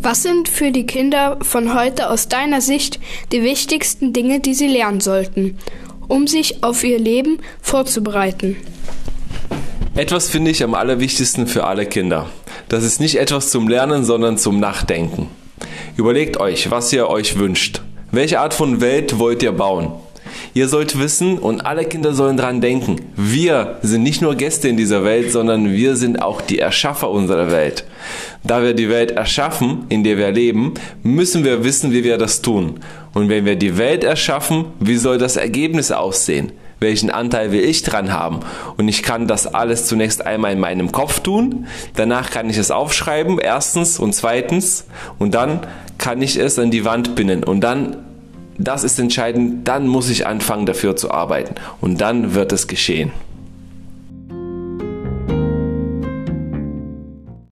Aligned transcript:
Was 0.00 0.22
sind 0.22 0.48
für 0.48 0.72
die 0.72 0.86
Kinder 0.86 1.38
von 1.42 1.74
heute 1.74 2.10
aus 2.10 2.28
deiner 2.28 2.60
Sicht 2.60 2.98
die 3.30 3.42
wichtigsten 3.42 4.12
Dinge, 4.12 4.40
die 4.40 4.54
sie 4.54 4.66
lernen 4.66 5.00
sollten, 5.00 5.58
um 6.08 6.26
sich 6.26 6.64
auf 6.64 6.82
ihr 6.84 6.98
Leben 6.98 7.38
vorzubereiten? 7.60 8.56
Etwas 9.94 10.28
finde 10.28 10.50
ich 10.50 10.64
am 10.64 10.74
allerwichtigsten 10.74 11.46
für 11.46 11.64
alle 11.64 11.86
Kinder. 11.86 12.28
Das 12.68 12.82
ist 12.82 13.00
nicht 13.00 13.16
etwas 13.16 13.50
zum 13.50 13.68
Lernen, 13.68 14.04
sondern 14.04 14.38
zum 14.38 14.58
Nachdenken. 14.58 15.28
Überlegt 15.96 16.38
euch, 16.38 16.70
was 16.70 16.92
ihr 16.92 17.08
euch 17.08 17.38
wünscht. 17.38 17.82
Welche 18.10 18.40
Art 18.40 18.54
von 18.54 18.80
Welt 18.80 19.18
wollt 19.18 19.42
ihr 19.42 19.52
bauen? 19.52 19.92
Ihr 20.54 20.68
sollt 20.68 20.98
wissen 20.98 21.38
und 21.38 21.64
alle 21.64 21.84
Kinder 21.86 22.12
sollen 22.12 22.36
dran 22.36 22.60
denken. 22.60 22.96
Wir 23.16 23.78
sind 23.80 24.02
nicht 24.02 24.20
nur 24.20 24.34
Gäste 24.34 24.68
in 24.68 24.76
dieser 24.76 25.02
Welt, 25.02 25.32
sondern 25.32 25.72
wir 25.72 25.96
sind 25.96 26.20
auch 26.20 26.42
die 26.42 26.58
Erschaffer 26.58 27.10
unserer 27.10 27.50
Welt. 27.50 27.84
Da 28.44 28.62
wir 28.62 28.74
die 28.74 28.90
Welt 28.90 29.12
erschaffen, 29.12 29.86
in 29.88 30.04
der 30.04 30.18
wir 30.18 30.30
leben, 30.30 30.74
müssen 31.02 31.42
wir 31.44 31.64
wissen, 31.64 31.92
wie 31.92 32.04
wir 32.04 32.18
das 32.18 32.42
tun. 32.42 32.80
Und 33.14 33.30
wenn 33.30 33.46
wir 33.46 33.56
die 33.56 33.78
Welt 33.78 34.04
erschaffen, 34.04 34.66
wie 34.78 34.96
soll 34.96 35.16
das 35.16 35.36
Ergebnis 35.36 35.90
aussehen? 35.90 36.52
welchen 36.82 37.10
Anteil 37.10 37.52
will 37.52 37.62
ich 37.62 37.84
dran 37.84 38.12
haben. 38.12 38.40
Und 38.76 38.88
ich 38.88 39.04
kann 39.04 39.28
das 39.28 39.46
alles 39.46 39.86
zunächst 39.86 40.26
einmal 40.26 40.52
in 40.52 40.58
meinem 40.58 40.90
Kopf 40.90 41.20
tun, 41.20 41.66
danach 41.94 42.30
kann 42.30 42.50
ich 42.50 42.58
es 42.58 42.72
aufschreiben, 42.72 43.38
erstens 43.38 44.00
und 44.00 44.14
zweitens, 44.14 44.86
und 45.18 45.32
dann 45.32 45.60
kann 45.96 46.20
ich 46.20 46.36
es 46.36 46.58
an 46.58 46.72
die 46.72 46.84
Wand 46.84 47.14
binden 47.14 47.44
und 47.44 47.60
dann 47.60 47.98
das 48.62 48.84
ist 48.84 48.98
entscheidend, 48.98 49.66
dann 49.68 49.86
muss 49.88 50.08
ich 50.10 50.26
anfangen 50.26 50.66
dafür 50.66 50.96
zu 50.96 51.10
arbeiten 51.10 51.54
und 51.80 52.00
dann 52.00 52.34
wird 52.34 52.52
es 52.52 52.66
geschehen. 52.66 53.12